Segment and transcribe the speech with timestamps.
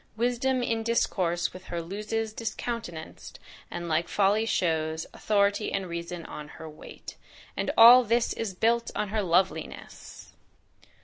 [0.17, 3.37] Wisdom in discourse with her Loses discountenanc'd,
[3.69, 7.17] and like folly shows; Authority and reason on her wait."
[7.55, 10.33] And all this is built on her loveliness!